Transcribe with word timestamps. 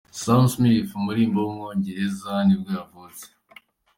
Sam 0.21 0.43
Smith, 0.53 0.89
umuririmbyi 0.99 1.39
w’umwongereza 1.43 2.33
nibwo 2.45 2.69
yavutse. 2.77 3.25